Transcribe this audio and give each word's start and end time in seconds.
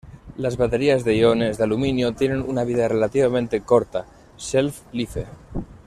Las 0.35 0.57
baterías 0.57 1.03
de 1.05 1.15
iones 1.15 1.59
de 1.59 1.63
aluminio 1.65 2.13
tienen 2.15 2.41
una 2.41 2.63
vida 2.63 2.87
relativamente 2.87 3.61
corta 3.61 4.07
shelf 4.35 4.81
life. 4.91 5.25